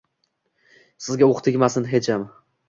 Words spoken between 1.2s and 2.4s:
o’q tegmasin hecham